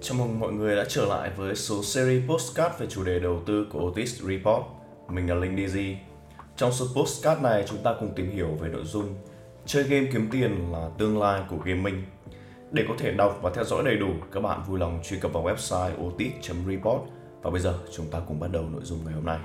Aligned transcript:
Chào 0.00 0.18
mừng 0.18 0.40
mọi 0.40 0.52
người 0.52 0.76
đã 0.76 0.84
trở 0.88 1.06
lại 1.06 1.30
với 1.36 1.54
số 1.54 1.82
series 1.82 2.28
postcard 2.28 2.78
về 2.78 2.86
chủ 2.86 3.04
đề 3.04 3.18
đầu 3.18 3.42
tư 3.46 3.66
của 3.72 3.90
Otis 3.90 4.22
Report. 4.22 4.64
Mình 5.08 5.28
là 5.28 5.34
Linh 5.34 5.56
DZ. 5.56 5.94
Trong 6.56 6.72
số 6.72 6.86
postcard 6.94 7.42
này 7.42 7.64
chúng 7.68 7.82
ta 7.82 7.94
cùng 8.00 8.12
tìm 8.16 8.30
hiểu 8.30 8.48
về 8.60 8.68
nội 8.68 8.84
dung 8.84 9.14
Chơi 9.66 9.82
game 9.82 10.06
kiếm 10.12 10.28
tiền 10.32 10.72
là 10.72 10.90
tương 10.98 11.20
lai 11.20 11.42
của 11.50 11.56
gaming. 11.64 12.02
Để 12.72 12.84
có 12.88 12.94
thể 12.98 13.12
đọc 13.12 13.38
và 13.42 13.50
theo 13.50 13.64
dõi 13.64 13.82
đầy 13.84 13.96
đủ, 13.96 14.08
các 14.32 14.40
bạn 14.40 14.62
vui 14.66 14.78
lòng 14.78 15.00
truy 15.04 15.18
cập 15.20 15.32
vào 15.32 15.44
website 15.44 16.06
otis.report 16.06 17.00
và 17.42 17.50
bây 17.50 17.60
giờ 17.60 17.78
chúng 17.92 18.06
ta 18.10 18.20
cùng 18.28 18.40
bắt 18.40 18.48
đầu 18.52 18.64
nội 18.72 18.82
dung 18.84 18.98
ngày 19.04 19.14
hôm 19.14 19.24
nay. 19.24 19.38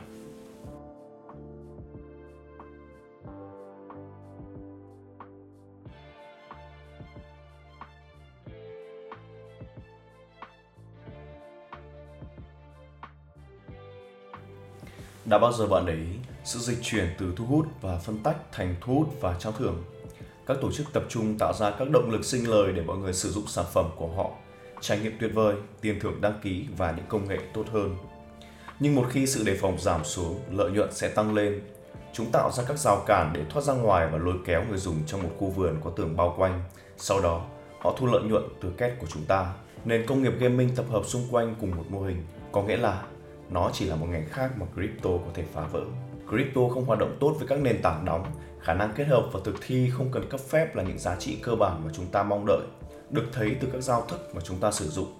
Đã 15.26 15.38
bao 15.38 15.54
giờ 15.54 15.68
bạn 15.68 15.86
để 15.86 15.94
ý 15.94 16.08
sự 16.44 16.60
dịch 16.60 16.78
chuyển 16.82 17.08
từ 17.18 17.34
thu 17.36 17.46
hút 17.46 17.68
và 17.82 17.98
phân 17.98 18.20
tách 18.24 18.38
thành 18.52 18.76
thu 18.82 18.94
hút 18.94 19.08
và 19.22 19.36
trao 19.40 19.52
thưởng? 19.52 19.84
Các 20.46 20.58
tổ 20.62 20.72
chức 20.72 20.94
tập 20.94 21.04
trung 21.10 21.38
tạo 21.38 21.54
ra 21.54 21.72
các 21.72 21.90
động 21.90 22.10
lực 22.10 22.26
sinh 22.26 22.50
lời 22.50 22.72
để 22.74 22.82
mọi 22.82 22.98
người 22.98 23.14
sử 23.14 23.32
dụng 23.32 23.48
sản 23.48 23.66
phẩm 23.74 23.90
của 23.96 24.08
họ, 24.08 24.32
trải 24.82 25.00
nghiệm 25.00 25.18
tuyệt 25.20 25.32
vời, 25.34 25.56
tiền 25.82 26.00
thưởng 26.00 26.22
đăng 26.22 26.40
ký 26.44 26.66
và 26.78 26.92
những 26.92 27.06
công 27.10 27.28
nghệ 27.28 27.38
tốt 27.54 27.66
hơn. 27.72 27.96
Nhưng 28.80 28.96
một 28.96 29.08
khi 29.10 29.28
sự 29.28 29.44
đề 29.44 29.58
phòng 29.62 29.80
giảm 29.80 30.04
xuống, 30.04 30.40
lợi 30.52 30.72
nhuận 30.72 30.94
sẽ 30.94 31.10
tăng 31.10 31.34
lên. 31.34 31.62
Chúng 32.14 32.32
tạo 32.32 32.52
ra 32.52 32.64
các 32.68 32.80
rào 32.80 33.04
cản 33.08 33.34
để 33.34 33.42
thoát 33.50 33.62
ra 33.62 33.74
ngoài 33.74 34.08
và 34.12 34.18
lôi 34.18 34.36
kéo 34.46 34.64
người 34.70 34.78
dùng 34.78 34.96
trong 35.06 35.24
một 35.24 35.30
khu 35.38 35.50
vườn 35.50 35.78
có 35.84 35.90
tường 35.90 36.18
bao 36.18 36.36
quanh. 36.38 36.64
Sau 36.98 37.22
đó, 37.22 37.46
họ 37.80 37.96
thu 37.98 38.08
lợi 38.08 38.22
nhuận 38.24 38.44
từ 38.62 38.72
kết 38.78 38.96
của 39.00 39.08
chúng 39.14 39.26
ta. 39.26 39.54
Nền 39.86 40.06
công 40.06 40.24
nghiệp 40.24 40.34
gaming 40.40 40.76
tập 40.76 40.86
hợp 40.90 41.06
xung 41.06 41.28
quanh 41.32 41.56
cùng 41.62 41.72
một 41.78 41.86
mô 41.90 42.02
hình, 42.02 42.26
có 42.52 42.64
nghĩa 42.64 42.78
là 42.78 43.04
nó 43.52 43.70
chỉ 43.74 43.86
là 43.86 43.96
một 43.96 44.08
ngành 44.10 44.26
khác 44.30 44.52
mà 44.58 44.66
crypto 44.76 45.10
có 45.10 45.32
thể 45.34 45.44
phá 45.54 45.62
vỡ. 45.72 45.82
Crypto 46.30 46.62
không 46.74 46.86
hoạt 46.86 47.00
động 47.00 47.18
tốt 47.20 47.36
với 47.40 47.48
các 47.48 47.60
nền 47.60 47.82
tảng 47.82 48.06
đóng, 48.06 48.26
khả 48.62 48.74
năng 48.74 48.94
kết 48.96 49.08
hợp 49.08 49.30
và 49.34 49.40
thực 49.44 49.56
thi 49.68 49.90
không 49.90 50.12
cần 50.12 50.30
cấp 50.30 50.40
phép 50.40 50.76
là 50.76 50.84
những 50.84 51.00
giá 51.00 51.16
trị 51.16 51.38
cơ 51.44 51.56
bản 51.56 51.82
mà 51.86 51.92
chúng 51.96 52.06
ta 52.06 52.24
mong 52.24 52.46
đợi, 52.48 52.62
được 53.10 53.26
thấy 53.34 53.56
từ 53.62 53.68
các 53.74 53.82
giao 53.82 54.06
thức 54.10 54.36
mà 54.36 54.42
chúng 54.44 54.58
ta 54.58 54.72
sử 54.72 54.90
dụng. 54.90 55.14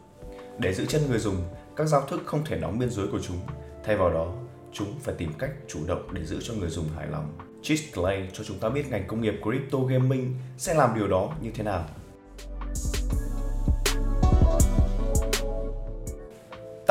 Để 0.58 0.74
giữ 0.74 0.86
chân 0.86 1.02
người 1.10 1.20
dùng, 1.20 1.36
các 1.76 1.88
giao 1.88 2.02
thức 2.02 2.22
không 2.26 2.46
thể 2.46 2.58
đóng 2.58 2.80
biên 2.80 2.90
giới 2.90 3.08
của 3.08 3.20
chúng, 3.20 3.38
thay 3.84 3.98
vào 3.98 4.14
đó, 4.14 4.34
chúng 4.74 5.00
phải 5.04 5.16
tìm 5.18 5.34
cách 5.40 5.52
chủ 5.68 5.80
động 5.88 6.08
để 6.14 6.26
giữ 6.26 6.42
cho 6.42 6.54
người 6.54 6.70
dùng 6.70 6.86
hài 6.96 7.08
lòng. 7.08 7.38
Chris 7.64 7.82
Clay 7.94 8.30
cho 8.34 8.44
chúng 8.44 8.60
ta 8.60 8.70
biết 8.70 8.90
ngành 8.90 9.08
công 9.08 9.22
nghiệp 9.22 9.36
crypto 9.44 9.80
gaming 9.80 10.36
sẽ 10.58 10.74
làm 10.74 10.96
điều 10.96 11.08
đó 11.08 11.34
như 11.42 11.52
thế 11.52 11.64
nào. 11.64 11.86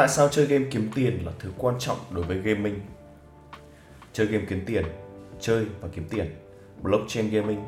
Tại 0.00 0.08
sao 0.08 0.28
chơi 0.28 0.46
game 0.46 0.64
kiếm 0.70 0.90
tiền 0.94 1.26
là 1.26 1.32
thứ 1.38 1.50
quan 1.58 1.74
trọng 1.78 1.96
đối 2.10 2.24
với 2.24 2.38
gaming? 2.38 2.80
Chơi 4.12 4.26
game 4.26 4.44
kiếm 4.48 4.62
tiền, 4.66 4.84
chơi 5.40 5.64
và 5.80 5.88
kiếm 5.92 6.04
tiền. 6.10 6.26
Blockchain 6.82 7.30
gaming, 7.30 7.60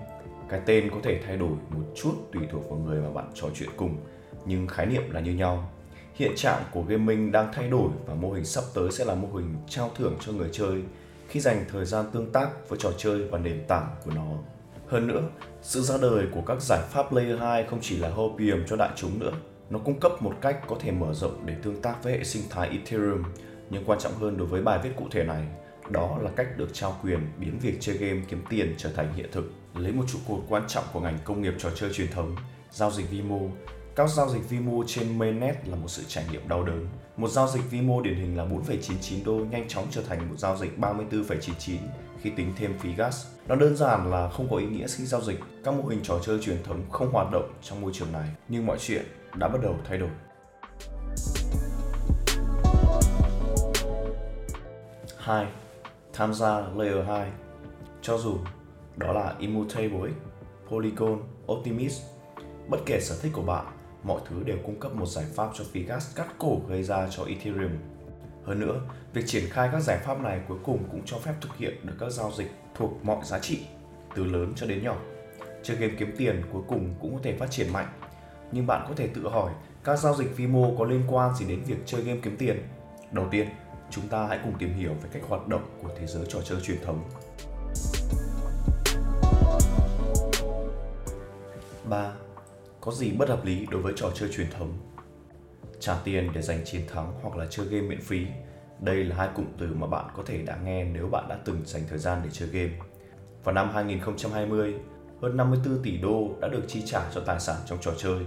cái 0.48 0.60
tên 0.66 0.90
có 0.90 0.96
thể 1.02 1.20
thay 1.26 1.36
đổi 1.36 1.48
một 1.48 1.84
chút 1.96 2.12
tùy 2.32 2.42
thuộc 2.52 2.70
vào 2.70 2.78
người 2.78 3.00
mà 3.00 3.10
bạn 3.10 3.30
trò 3.34 3.48
chuyện 3.54 3.68
cùng, 3.76 3.96
nhưng 4.46 4.66
khái 4.66 4.86
niệm 4.86 5.10
là 5.10 5.20
như 5.20 5.32
nhau. 5.32 5.70
Hiện 6.14 6.32
trạng 6.36 6.62
của 6.70 6.82
gaming 6.82 7.32
đang 7.32 7.52
thay 7.52 7.68
đổi 7.68 7.88
và 8.06 8.14
mô 8.14 8.32
hình 8.32 8.44
sắp 8.44 8.64
tới 8.74 8.92
sẽ 8.92 9.04
là 9.04 9.14
mô 9.14 9.28
hình 9.28 9.54
trao 9.68 9.90
thưởng 9.96 10.16
cho 10.20 10.32
người 10.32 10.48
chơi 10.52 10.82
khi 11.28 11.40
dành 11.40 11.64
thời 11.72 11.84
gian 11.84 12.04
tương 12.12 12.32
tác 12.32 12.68
với 12.68 12.78
trò 12.82 12.92
chơi 12.98 13.24
và 13.24 13.38
nền 13.38 13.64
tảng 13.68 13.96
của 14.04 14.10
nó. 14.14 14.26
Hơn 14.88 15.06
nữa, 15.06 15.22
sự 15.62 15.80
ra 15.80 15.98
đời 16.02 16.26
của 16.32 16.42
các 16.46 16.62
giải 16.62 16.80
pháp 16.90 17.12
Layer 17.12 17.38
2 17.38 17.64
không 17.64 17.78
chỉ 17.82 17.96
là 17.96 18.08
hopium 18.10 18.64
cho 18.66 18.76
đại 18.76 18.90
chúng 18.96 19.18
nữa, 19.18 19.32
nó 19.72 19.78
cung 19.78 20.00
cấp 20.00 20.22
một 20.22 20.34
cách 20.40 20.60
có 20.68 20.76
thể 20.80 20.90
mở 20.90 21.14
rộng 21.14 21.46
để 21.46 21.54
tương 21.62 21.82
tác 21.82 22.04
với 22.04 22.12
hệ 22.12 22.24
sinh 22.24 22.42
thái 22.50 22.68
Ethereum, 22.68 23.22
nhưng 23.70 23.84
quan 23.84 23.98
trọng 23.98 24.14
hơn 24.14 24.36
đối 24.36 24.46
với 24.46 24.62
bài 24.62 24.80
viết 24.82 24.90
cụ 24.96 25.04
thể 25.10 25.24
này, 25.24 25.42
đó 25.90 26.18
là 26.22 26.30
cách 26.36 26.46
được 26.56 26.68
trao 26.72 26.96
quyền 27.02 27.20
biến 27.38 27.58
việc 27.58 27.76
chơi 27.80 27.96
game 27.96 28.20
kiếm 28.28 28.44
tiền 28.48 28.74
trở 28.78 28.92
thành 28.92 29.14
hiện 29.14 29.28
thực. 29.32 29.52
Lấy 29.74 29.92
một 29.92 30.04
trụ 30.12 30.18
cột 30.28 30.40
quan 30.48 30.62
trọng 30.68 30.84
của 30.92 31.00
ngành 31.00 31.18
công 31.24 31.42
nghiệp 31.42 31.54
trò 31.58 31.70
chơi 31.74 31.92
truyền 31.92 32.10
thống, 32.10 32.36
giao 32.70 32.90
dịch 32.90 33.10
vi 33.10 33.22
mô. 33.22 33.40
Các 33.96 34.10
giao 34.10 34.28
dịch 34.28 34.50
vi 34.50 34.58
mô 34.58 34.84
trên 34.86 35.18
mainnet 35.18 35.68
là 35.68 35.76
một 35.76 35.88
sự 35.88 36.02
trải 36.08 36.24
nghiệm 36.32 36.48
đau 36.48 36.64
đớn. 36.64 36.86
Một 37.16 37.28
giao 37.28 37.48
dịch 37.48 37.70
vi 37.70 37.80
mô 37.80 38.02
điển 38.02 38.14
hình 38.14 38.36
là 38.36 38.44
4,99 38.44 39.24
đô 39.24 39.32
nhanh 39.32 39.68
chóng 39.68 39.86
trở 39.90 40.02
thành 40.02 40.30
một 40.30 40.38
giao 40.38 40.56
dịch 40.56 40.78
34,99 40.78 41.76
khi 42.22 42.30
tính 42.30 42.52
thêm 42.56 42.78
phí 42.78 42.94
gas. 42.94 43.26
Nó 43.48 43.54
đơn 43.54 43.76
giản 43.76 44.10
là 44.10 44.28
không 44.28 44.48
có 44.50 44.56
ý 44.56 44.66
nghĩa 44.66 44.86
khi 44.96 45.04
giao 45.04 45.20
dịch. 45.20 45.40
Các 45.64 45.74
mô 45.74 45.88
hình 45.88 46.00
trò 46.02 46.18
chơi 46.26 46.38
truyền 46.42 46.62
thống 46.62 46.80
không 46.90 47.12
hoạt 47.12 47.32
động 47.32 47.52
trong 47.62 47.80
môi 47.80 47.92
trường 47.94 48.12
này, 48.12 48.28
nhưng 48.48 48.66
mọi 48.66 48.78
chuyện 48.80 49.04
đã 49.34 49.48
bắt 49.48 49.58
đầu 49.62 49.76
thay 49.84 49.98
đổi. 49.98 50.10
Hai, 55.18 55.46
Tham 56.12 56.34
gia 56.34 56.60
Layer 56.76 57.06
2 57.06 57.30
Cho 58.02 58.18
dù 58.18 58.38
đó 58.96 59.12
là 59.12 59.34
Immutable 59.38 60.10
Polygon, 60.68 61.22
Optimist 61.52 62.02
Bất 62.68 62.78
kể 62.86 63.00
sở 63.00 63.16
thích 63.22 63.32
của 63.34 63.42
bạn, 63.42 63.66
mọi 64.02 64.20
thứ 64.28 64.42
đều 64.44 64.56
cung 64.64 64.80
cấp 64.80 64.94
một 64.94 65.06
giải 65.06 65.24
pháp 65.34 65.50
cho 65.54 65.64
phí 65.72 65.82
gas 65.82 66.16
cắt 66.16 66.26
cổ 66.38 66.60
gây 66.68 66.82
ra 66.82 67.08
cho 67.10 67.24
Ethereum. 67.24 67.72
Hơn 68.44 68.60
nữa, 68.60 68.80
việc 69.12 69.22
triển 69.26 69.44
khai 69.50 69.68
các 69.72 69.80
giải 69.80 69.98
pháp 70.04 70.20
này 70.20 70.40
cuối 70.48 70.58
cùng 70.64 70.84
cũng 70.90 71.02
cho 71.04 71.18
phép 71.18 71.34
thực 71.40 71.56
hiện 71.56 71.86
được 71.86 71.94
các 72.00 72.10
giao 72.10 72.32
dịch 72.36 72.50
thuộc 72.74 73.04
mọi 73.04 73.24
giá 73.24 73.38
trị, 73.38 73.62
từ 74.14 74.24
lớn 74.24 74.52
cho 74.56 74.66
đến 74.66 74.84
nhỏ. 74.84 74.96
Chơi 75.62 75.76
game 75.76 75.94
kiếm 75.98 76.14
tiền 76.18 76.42
cuối 76.52 76.62
cùng 76.68 76.94
cũng 77.00 77.14
có 77.14 77.20
thể 77.22 77.36
phát 77.38 77.50
triển 77.50 77.72
mạnh 77.72 77.88
nhưng 78.52 78.66
bạn 78.66 78.84
có 78.88 78.94
thể 78.96 79.06
tự 79.06 79.28
hỏi 79.28 79.52
các 79.84 79.98
giao 79.98 80.14
dịch 80.14 80.36
vi 80.36 80.46
mô 80.46 80.74
có 80.78 80.84
liên 80.84 81.02
quan 81.08 81.34
gì 81.34 81.46
đến 81.46 81.62
việc 81.66 81.76
chơi 81.86 82.02
game 82.02 82.20
kiếm 82.22 82.36
tiền. 82.36 82.68
Đầu 83.12 83.26
tiên, 83.30 83.48
chúng 83.90 84.08
ta 84.08 84.26
hãy 84.26 84.38
cùng 84.44 84.58
tìm 84.58 84.74
hiểu 84.74 84.94
về 85.02 85.08
cách 85.12 85.22
hoạt 85.28 85.48
động 85.48 85.62
của 85.82 85.88
thế 85.98 86.06
giới 86.06 86.24
trò 86.28 86.40
chơi 86.42 86.60
truyền 86.60 86.78
thống. 86.84 87.04
3. 91.84 92.12
Có 92.80 92.92
gì 92.92 93.12
bất 93.12 93.28
hợp 93.28 93.44
lý 93.44 93.66
đối 93.70 93.82
với 93.82 93.92
trò 93.96 94.10
chơi 94.14 94.28
truyền 94.32 94.50
thống? 94.50 94.72
Trả 95.80 95.96
tiền 96.04 96.30
để 96.34 96.42
giành 96.42 96.64
chiến 96.64 96.82
thắng 96.92 97.12
hoặc 97.22 97.36
là 97.36 97.46
chơi 97.50 97.66
game 97.66 97.86
miễn 97.88 98.00
phí. 98.00 98.26
Đây 98.80 99.04
là 99.04 99.16
hai 99.16 99.28
cụm 99.34 99.46
từ 99.58 99.74
mà 99.74 99.86
bạn 99.86 100.04
có 100.16 100.22
thể 100.26 100.42
đã 100.42 100.58
nghe 100.64 100.84
nếu 100.84 101.06
bạn 101.06 101.28
đã 101.28 101.38
từng 101.44 101.60
dành 101.64 101.82
thời 101.88 101.98
gian 101.98 102.20
để 102.24 102.30
chơi 102.32 102.48
game. 102.48 102.72
Vào 103.44 103.54
năm 103.54 103.70
2020, 103.74 104.74
hơn 105.22 105.36
54 105.36 105.82
tỷ 105.82 105.96
đô 105.96 106.28
đã 106.40 106.48
được 106.48 106.62
chi 106.68 106.82
trả 106.86 107.10
cho 107.14 107.20
tài 107.26 107.40
sản 107.40 107.56
trong 107.66 107.78
trò 107.80 107.92
chơi 107.98 108.18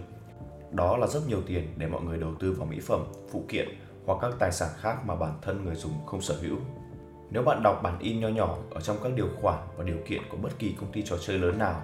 đó 0.76 0.98
là 0.98 1.08
rất 1.08 1.20
nhiều 1.28 1.42
tiền 1.48 1.74
để 1.78 1.88
mọi 1.88 2.02
người 2.02 2.18
đầu 2.18 2.32
tư 2.40 2.52
vào 2.52 2.68
mỹ 2.68 2.80
phẩm, 2.80 3.06
phụ 3.32 3.46
kiện 3.48 3.68
hoặc 4.06 4.18
các 4.22 4.32
tài 4.40 4.52
sản 4.52 4.70
khác 4.82 5.06
mà 5.06 5.16
bản 5.16 5.34
thân 5.42 5.66
người 5.66 5.76
dùng 5.76 6.06
không 6.06 6.22
sở 6.22 6.36
hữu. 6.42 6.58
Nếu 7.30 7.44
bạn 7.44 7.64
đọc 7.64 7.80
bản 7.84 8.00
in 8.00 8.20
nho 8.20 8.28
nhỏ 8.28 8.58
ở 8.72 8.82
trong 8.82 8.98
các 9.04 9.12
điều 9.16 9.28
khoản 9.42 9.60
và 9.78 9.84
điều 9.84 9.98
kiện 10.08 10.22
của 10.30 10.38
bất 10.38 10.60
kỳ 10.60 10.76
công 10.80 10.92
ty 10.92 11.02
trò 11.02 11.18
chơi 11.18 11.38
lớn 11.38 11.58
nào, 11.58 11.84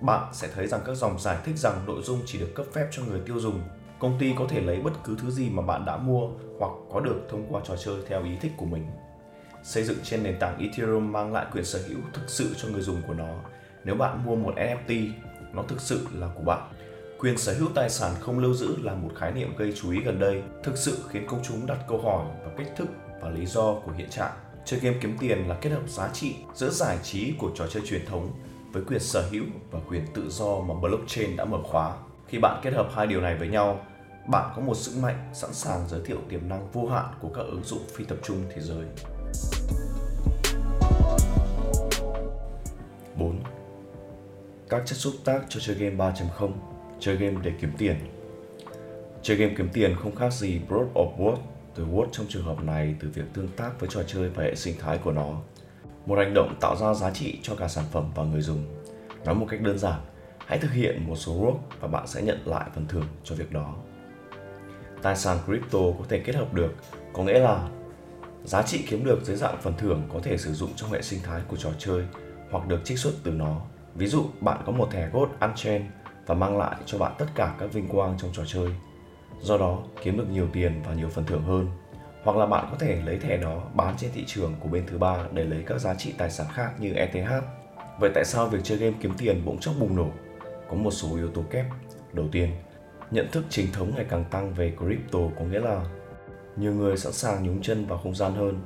bạn 0.00 0.32
sẽ 0.32 0.48
thấy 0.54 0.66
rằng 0.66 0.80
các 0.84 0.94
dòng 0.94 1.18
giải 1.18 1.36
thích 1.44 1.58
rằng 1.58 1.80
nội 1.86 2.02
dung 2.02 2.20
chỉ 2.26 2.38
được 2.38 2.52
cấp 2.54 2.66
phép 2.72 2.88
cho 2.90 3.02
người 3.02 3.20
tiêu 3.26 3.40
dùng. 3.40 3.60
Công 3.98 4.18
ty 4.18 4.34
có 4.38 4.44
thể 4.48 4.60
lấy 4.60 4.80
bất 4.80 4.92
cứ 5.04 5.16
thứ 5.22 5.30
gì 5.30 5.50
mà 5.50 5.62
bạn 5.62 5.84
đã 5.84 5.96
mua 5.96 6.28
hoặc 6.58 6.72
có 6.92 7.00
được 7.00 7.20
thông 7.30 7.46
qua 7.50 7.60
trò 7.64 7.76
chơi 7.76 7.96
theo 8.08 8.24
ý 8.24 8.30
thích 8.40 8.52
của 8.56 8.66
mình. 8.66 8.86
Xây 9.62 9.84
dựng 9.84 9.98
trên 10.02 10.22
nền 10.22 10.38
tảng 10.38 10.58
Ethereum 10.58 11.12
mang 11.12 11.32
lại 11.32 11.46
quyền 11.52 11.64
sở 11.64 11.80
hữu 11.88 11.98
thực 12.12 12.30
sự 12.30 12.54
cho 12.56 12.68
người 12.68 12.82
dùng 12.82 13.02
của 13.06 13.14
nó. 13.14 13.34
Nếu 13.84 13.94
bạn 13.94 14.24
mua 14.24 14.36
một 14.36 14.54
NFT, 14.56 15.10
nó 15.52 15.62
thực 15.62 15.80
sự 15.80 16.06
là 16.12 16.28
của 16.34 16.42
bạn 16.42 16.68
Quyền 17.18 17.38
sở 17.38 17.54
hữu 17.54 17.68
tài 17.74 17.90
sản 17.90 18.14
không 18.20 18.38
lưu 18.38 18.54
giữ 18.54 18.76
là 18.82 18.94
một 18.94 19.10
khái 19.16 19.32
niệm 19.32 19.56
gây 19.56 19.72
chú 19.76 19.90
ý 19.90 20.00
gần 20.00 20.18
đây, 20.18 20.42
thực 20.62 20.76
sự 20.76 20.98
khiến 21.08 21.26
công 21.26 21.40
chúng 21.42 21.66
đặt 21.66 21.78
câu 21.88 21.98
hỏi 22.02 22.26
và 22.44 22.50
cách 22.56 22.66
thức 22.76 22.88
và 23.20 23.30
lý 23.30 23.46
do 23.46 23.74
của 23.74 23.92
hiện 23.96 24.10
trạng. 24.10 24.32
Chơi 24.64 24.80
game 24.80 24.96
kiếm 25.00 25.16
tiền 25.20 25.48
là 25.48 25.58
kết 25.60 25.70
hợp 25.70 25.88
giá 25.88 26.10
trị 26.12 26.34
giữa 26.54 26.70
giải 26.70 26.98
trí 27.02 27.34
của 27.38 27.50
trò 27.54 27.66
chơi 27.66 27.82
truyền 27.86 28.06
thống 28.06 28.30
với 28.72 28.82
quyền 28.84 29.00
sở 29.00 29.28
hữu 29.30 29.44
và 29.70 29.80
quyền 29.88 30.06
tự 30.14 30.30
do 30.30 30.60
mà 30.60 30.74
blockchain 30.74 31.36
đã 31.36 31.44
mở 31.44 31.58
khóa. 31.62 31.96
Khi 32.28 32.38
bạn 32.38 32.60
kết 32.62 32.74
hợp 32.74 32.88
hai 32.94 33.06
điều 33.06 33.20
này 33.20 33.36
với 33.36 33.48
nhau, 33.48 33.86
bạn 34.28 34.52
có 34.56 34.62
một 34.62 34.74
sức 34.74 34.92
mạnh 35.02 35.30
sẵn 35.34 35.52
sàng 35.52 35.88
giới 35.88 36.00
thiệu 36.04 36.18
tiềm 36.28 36.48
năng 36.48 36.72
vô 36.72 36.86
hạn 36.86 37.14
của 37.20 37.28
các 37.28 37.42
ứng 37.42 37.64
dụng 37.64 37.82
phi 37.94 38.04
tập 38.04 38.18
trung 38.22 38.42
thế 38.54 38.60
giới. 38.60 38.86
4. 43.18 43.40
Các 44.68 44.82
chất 44.86 44.96
xúc 44.96 45.14
tác 45.24 45.40
cho 45.48 45.60
chơi 45.60 45.76
game 45.76 45.96
3.0 45.96 46.75
chơi 47.00 47.16
game 47.16 47.36
để 47.42 47.52
kiếm 47.60 47.70
tiền. 47.78 47.96
Chơi 49.22 49.36
game 49.36 49.54
kiếm 49.58 49.68
tiền 49.72 49.96
không 50.02 50.14
khác 50.14 50.32
gì 50.32 50.60
Broad 50.68 50.86
of 50.94 51.16
word 51.18 51.36
từ 51.74 51.86
Word 51.86 52.06
trong 52.12 52.26
trường 52.28 52.44
hợp 52.44 52.64
này 52.64 52.94
từ 53.00 53.08
việc 53.14 53.24
tương 53.34 53.48
tác 53.48 53.80
với 53.80 53.88
trò 53.92 54.02
chơi 54.06 54.28
và 54.28 54.44
hệ 54.44 54.54
sinh 54.54 54.74
thái 54.80 54.98
của 54.98 55.12
nó. 55.12 55.40
Một 56.06 56.18
hành 56.18 56.34
động 56.34 56.54
tạo 56.60 56.76
ra 56.76 56.94
giá 56.94 57.10
trị 57.10 57.38
cho 57.42 57.54
cả 57.54 57.68
sản 57.68 57.84
phẩm 57.92 58.10
và 58.14 58.24
người 58.24 58.40
dùng. 58.40 58.64
Nói 59.24 59.34
một 59.34 59.46
cách 59.48 59.60
đơn 59.60 59.78
giản, 59.78 60.00
hãy 60.46 60.58
thực 60.58 60.72
hiện 60.72 61.06
một 61.06 61.16
số 61.16 61.32
work 61.32 61.58
và 61.80 61.88
bạn 61.88 62.06
sẽ 62.06 62.22
nhận 62.22 62.38
lại 62.44 62.70
phần 62.74 62.86
thưởng 62.88 63.06
cho 63.24 63.34
việc 63.34 63.52
đó. 63.52 63.74
Tài 65.02 65.16
sản 65.16 65.38
crypto 65.46 65.78
có 65.98 66.04
thể 66.08 66.18
kết 66.18 66.34
hợp 66.34 66.54
được, 66.54 66.74
có 67.12 67.22
nghĩa 67.22 67.38
là 67.38 67.68
giá 68.44 68.62
trị 68.62 68.84
kiếm 68.88 69.04
được 69.04 69.18
dưới 69.24 69.36
dạng 69.36 69.60
phần 69.62 69.74
thưởng 69.78 70.02
có 70.12 70.20
thể 70.22 70.38
sử 70.38 70.54
dụng 70.54 70.70
trong 70.76 70.90
hệ 70.90 71.02
sinh 71.02 71.20
thái 71.22 71.40
của 71.48 71.56
trò 71.56 71.70
chơi 71.78 72.02
hoặc 72.50 72.68
được 72.68 72.80
trích 72.84 72.98
xuất 72.98 73.12
từ 73.22 73.30
nó. 73.30 73.60
Ví 73.94 74.06
dụ, 74.06 74.24
bạn 74.40 74.62
có 74.66 74.72
một 74.72 74.88
thẻ 74.90 75.10
Gold 75.12 75.30
Unchained 75.40 75.90
và 76.26 76.34
mang 76.34 76.58
lại 76.58 76.76
cho 76.86 76.98
bạn 76.98 77.12
tất 77.18 77.26
cả 77.34 77.54
các 77.58 77.72
vinh 77.72 77.88
quang 77.88 78.14
trong 78.18 78.30
trò 78.32 78.42
chơi. 78.46 78.68
do 79.40 79.58
đó 79.58 79.82
kiếm 80.02 80.18
được 80.18 80.28
nhiều 80.30 80.48
tiền 80.52 80.82
và 80.86 80.94
nhiều 80.94 81.08
phần 81.08 81.24
thưởng 81.24 81.42
hơn. 81.42 81.68
Hoặc 82.24 82.36
là 82.36 82.46
bạn 82.46 82.68
có 82.70 82.76
thể 82.78 83.02
lấy 83.04 83.18
thẻ 83.18 83.36
đó 83.36 83.62
bán 83.74 83.94
trên 83.98 84.10
thị 84.14 84.24
trường 84.26 84.54
của 84.60 84.68
bên 84.68 84.86
thứ 84.86 84.98
ba 84.98 85.24
để 85.32 85.44
lấy 85.44 85.62
các 85.66 85.78
giá 85.78 85.94
trị 85.94 86.14
tài 86.18 86.30
sản 86.30 86.46
khác 86.54 86.70
như 86.80 86.92
ETH. 86.92 87.30
Vậy 88.00 88.10
tại 88.14 88.24
sao 88.24 88.46
việc 88.46 88.58
chơi 88.62 88.78
game 88.78 88.96
kiếm 89.00 89.12
tiền 89.18 89.42
bỗng 89.44 89.58
chốc 89.58 89.74
bùng 89.80 89.96
nổ? 89.96 90.10
Có 90.70 90.74
một 90.76 90.90
số 90.90 91.16
yếu 91.16 91.28
tố 91.30 91.42
kép. 91.50 91.66
Đầu 92.12 92.26
tiên, 92.32 92.50
nhận 93.10 93.28
thức 93.32 93.44
chính 93.48 93.72
thống 93.72 93.92
ngày 93.96 94.06
càng 94.08 94.24
tăng 94.30 94.54
về 94.54 94.72
crypto 94.78 95.18
có 95.38 95.44
nghĩa 95.44 95.60
là 95.60 95.84
nhiều 96.56 96.72
người 96.72 96.96
sẵn 96.96 97.12
sàng 97.12 97.46
nhúng 97.46 97.62
chân 97.62 97.86
vào 97.86 97.98
không 97.98 98.14
gian 98.14 98.34
hơn. 98.34 98.60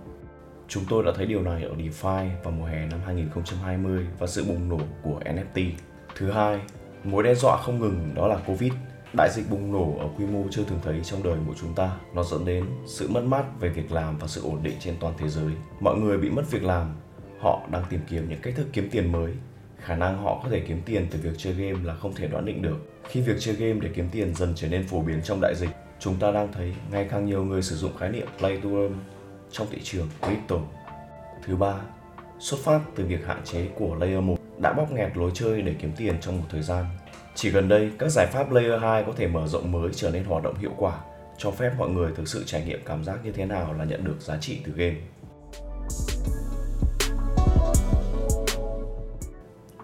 Chúng 0.68 0.84
tôi 0.88 1.04
đã 1.04 1.12
thấy 1.16 1.26
điều 1.26 1.42
này 1.42 1.62
ở 1.62 1.74
DeFi 1.74 2.28
vào 2.42 2.52
mùa 2.52 2.64
hè 2.64 2.86
năm 2.86 3.00
2020 3.06 4.06
và 4.18 4.26
sự 4.26 4.44
bùng 4.44 4.68
nổ 4.68 4.80
của 5.02 5.20
NFT. 5.24 5.70
Thứ 6.16 6.30
hai, 6.30 6.60
mối 7.04 7.22
đe 7.22 7.34
dọa 7.34 7.56
không 7.56 7.80
ngừng 7.80 8.14
đó 8.14 8.26
là 8.26 8.36
Covid. 8.46 8.72
Đại 9.16 9.30
dịch 9.32 9.50
bùng 9.50 9.72
nổ 9.72 9.98
ở 9.98 10.08
quy 10.18 10.26
mô 10.26 10.44
chưa 10.50 10.62
từng 10.68 10.78
thấy 10.82 11.00
trong 11.04 11.22
đời 11.22 11.38
của 11.46 11.54
chúng 11.60 11.74
ta. 11.74 11.96
Nó 12.14 12.22
dẫn 12.22 12.44
đến 12.44 12.64
sự 12.86 13.08
mất 13.08 13.24
mát 13.24 13.44
về 13.60 13.68
việc 13.68 13.92
làm 13.92 14.18
và 14.18 14.26
sự 14.26 14.42
ổn 14.44 14.58
định 14.62 14.74
trên 14.80 14.94
toàn 15.00 15.14
thế 15.18 15.28
giới. 15.28 15.52
Mọi 15.80 15.96
người 15.96 16.18
bị 16.18 16.30
mất 16.30 16.50
việc 16.50 16.62
làm, 16.62 16.94
họ 17.40 17.60
đang 17.70 17.82
tìm 17.90 18.00
kiếm 18.08 18.28
những 18.28 18.40
cách 18.42 18.54
thức 18.56 18.66
kiếm 18.72 18.88
tiền 18.90 19.12
mới. 19.12 19.32
Khả 19.78 19.96
năng 19.96 20.22
họ 20.22 20.40
có 20.42 20.48
thể 20.48 20.60
kiếm 20.60 20.82
tiền 20.84 21.06
từ 21.10 21.18
việc 21.22 21.32
chơi 21.38 21.52
game 21.52 21.84
là 21.84 21.94
không 21.94 22.14
thể 22.14 22.28
đoán 22.28 22.44
định 22.44 22.62
được. 22.62 22.76
Khi 23.08 23.20
việc 23.20 23.36
chơi 23.38 23.54
game 23.54 23.80
để 23.80 23.90
kiếm 23.94 24.08
tiền 24.12 24.34
dần 24.34 24.52
trở 24.56 24.68
nên 24.68 24.86
phổ 24.86 25.00
biến 25.00 25.20
trong 25.24 25.40
đại 25.42 25.54
dịch, 25.56 25.70
chúng 25.98 26.16
ta 26.16 26.30
đang 26.30 26.52
thấy 26.52 26.74
ngày 26.90 27.06
càng 27.10 27.26
nhiều 27.26 27.44
người 27.44 27.62
sử 27.62 27.76
dụng 27.76 27.96
khái 27.96 28.10
niệm 28.10 28.26
play 28.38 28.56
to 28.56 28.68
earn 28.68 28.94
trong 29.50 29.66
thị 29.70 29.78
trường 29.82 30.08
crypto. 30.22 30.56
Thứ 31.46 31.56
ba, 31.56 31.74
xuất 32.38 32.60
phát 32.60 32.80
từ 32.96 33.06
việc 33.06 33.26
hạn 33.26 33.40
chế 33.44 33.68
của 33.78 33.94
Layer 33.94 34.22
1 34.22 34.39
đã 34.62 34.72
bóp 34.72 34.92
nghẹt 34.92 35.16
lối 35.16 35.30
chơi 35.34 35.62
để 35.62 35.74
kiếm 35.78 35.92
tiền 35.96 36.14
trong 36.20 36.36
một 36.38 36.44
thời 36.50 36.62
gian. 36.62 36.84
Chỉ 37.34 37.50
gần 37.50 37.68
đây, 37.68 37.90
các 37.98 38.08
giải 38.08 38.26
pháp 38.26 38.50
Layer 38.50 38.80
2 38.82 39.04
có 39.06 39.12
thể 39.16 39.26
mở 39.26 39.46
rộng 39.46 39.72
mới 39.72 39.90
trở 39.94 40.10
nên 40.10 40.24
hoạt 40.24 40.42
động 40.42 40.58
hiệu 40.58 40.72
quả, 40.76 41.00
cho 41.38 41.50
phép 41.50 41.70
mọi 41.78 41.88
người 41.88 42.12
thực 42.16 42.28
sự 42.28 42.44
trải 42.46 42.64
nghiệm 42.64 42.80
cảm 42.84 43.04
giác 43.04 43.18
như 43.24 43.32
thế 43.32 43.44
nào 43.44 43.72
là 43.72 43.84
nhận 43.84 44.04
được 44.04 44.20
giá 44.20 44.36
trị 44.36 44.60
từ 44.64 44.72
game. 44.72 44.96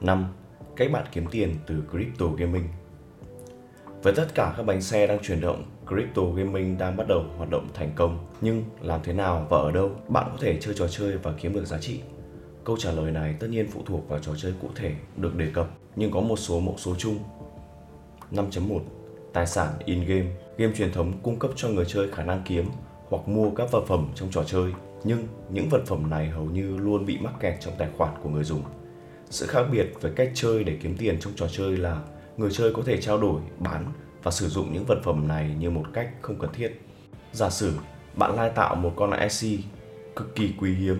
Năm, 0.00 0.26
Cách 0.76 0.92
bạn 0.92 1.04
kiếm 1.12 1.26
tiền 1.30 1.54
từ 1.66 1.82
crypto 1.90 2.26
gaming 2.26 2.68
Với 4.02 4.12
tất 4.16 4.26
cả 4.34 4.54
các 4.56 4.66
bánh 4.66 4.82
xe 4.82 5.06
đang 5.06 5.18
chuyển 5.22 5.40
động, 5.40 5.64
crypto 5.86 6.22
gaming 6.22 6.78
đang 6.78 6.96
bắt 6.96 7.08
đầu 7.08 7.24
hoạt 7.36 7.50
động 7.50 7.68
thành 7.74 7.92
công. 7.96 8.26
Nhưng 8.40 8.64
làm 8.80 9.00
thế 9.04 9.12
nào 9.12 9.46
và 9.50 9.58
ở 9.58 9.72
đâu 9.72 9.90
bạn 10.08 10.28
có 10.32 10.38
thể 10.40 10.58
chơi 10.60 10.74
trò 10.78 10.88
chơi 10.88 11.16
và 11.16 11.32
kiếm 11.40 11.52
được 11.52 11.64
giá 11.64 11.78
trị? 11.78 12.00
Câu 12.66 12.76
trả 12.76 12.92
lời 12.92 13.10
này 13.10 13.34
tất 13.40 13.46
nhiên 13.50 13.68
phụ 13.70 13.82
thuộc 13.86 14.08
vào 14.08 14.18
trò 14.18 14.32
chơi 14.36 14.54
cụ 14.62 14.68
thể 14.74 14.94
được 15.16 15.36
đề 15.36 15.50
cập, 15.54 15.70
nhưng 15.96 16.10
có 16.10 16.20
một 16.20 16.36
số 16.36 16.60
mẫu 16.60 16.74
số 16.78 16.94
chung. 16.98 17.18
5.1 18.32 18.80
Tài 19.32 19.46
sản 19.46 19.72
in-game 19.84 20.26
Game 20.58 20.74
truyền 20.74 20.92
thống 20.92 21.12
cung 21.22 21.38
cấp 21.38 21.50
cho 21.56 21.68
người 21.68 21.84
chơi 21.88 22.10
khả 22.10 22.24
năng 22.24 22.42
kiếm 22.44 22.66
hoặc 23.08 23.28
mua 23.28 23.50
các 23.50 23.72
vật 23.72 23.84
phẩm 23.86 24.08
trong 24.14 24.30
trò 24.30 24.44
chơi, 24.44 24.72
nhưng 25.04 25.26
những 25.50 25.68
vật 25.70 25.82
phẩm 25.86 26.10
này 26.10 26.28
hầu 26.28 26.44
như 26.44 26.76
luôn 26.76 27.06
bị 27.06 27.18
mắc 27.18 27.32
kẹt 27.40 27.54
trong 27.60 27.74
tài 27.78 27.88
khoản 27.96 28.14
của 28.22 28.28
người 28.28 28.44
dùng. 28.44 28.62
Sự 29.30 29.46
khác 29.46 29.62
biệt 29.72 29.86
với 30.00 30.12
cách 30.16 30.30
chơi 30.34 30.64
để 30.64 30.78
kiếm 30.82 30.96
tiền 30.98 31.20
trong 31.20 31.32
trò 31.36 31.48
chơi 31.48 31.76
là 31.76 32.02
người 32.36 32.50
chơi 32.52 32.72
có 32.74 32.82
thể 32.86 33.00
trao 33.00 33.18
đổi, 33.18 33.40
bán 33.58 33.92
và 34.22 34.30
sử 34.30 34.48
dụng 34.48 34.72
những 34.72 34.84
vật 34.84 34.98
phẩm 35.04 35.28
này 35.28 35.54
như 35.58 35.70
một 35.70 35.84
cách 35.92 36.10
không 36.20 36.38
cần 36.38 36.50
thiết. 36.54 36.80
Giả 37.32 37.50
sử 37.50 37.72
bạn 38.14 38.34
lai 38.36 38.50
tạo 38.54 38.74
một 38.74 38.92
con 38.96 39.10
IC 39.10 39.60
cực 40.16 40.34
kỳ 40.34 40.54
quý 40.60 40.74
hiếm 40.74 40.98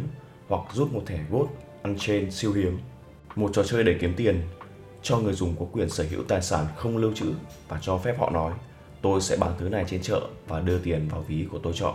hoặc 0.48 0.62
rút 0.72 0.93
một 0.93 1.02
thẻ 1.06 1.19
Gold 1.31 1.50
trên 1.98 2.31
siêu 2.31 2.52
hiếm. 2.52 2.78
Một 3.37 3.50
trò 3.52 3.64
chơi 3.64 3.84
để 3.84 3.96
kiếm 4.00 4.14
tiền 4.16 4.40
cho 5.02 5.19
người 5.19 5.32
dùng 5.32 5.54
có 5.58 5.66
quyền 5.72 5.88
sở 5.88 6.04
hữu 6.10 6.22
tài 6.28 6.43
sản 6.43 6.66
không 6.76 6.96
lưu 6.96 7.12
trữ 7.14 7.32
và 7.69 7.78
cho 7.82 7.98
phép 7.98 8.14
họ 8.19 8.31
nói 8.31 8.52
tôi 9.02 9.20
sẽ 9.20 9.37
bán 9.37 9.52
thứ 9.58 9.69
này 9.69 9.84
trên 9.88 10.02
chợ 10.02 10.20
và 10.48 10.60
đưa 10.60 10.78
tiền 10.78 11.08
vào 11.08 11.22
ví 11.22 11.46
của 11.52 11.58
tôi 11.58 11.72
chọn. 11.76 11.94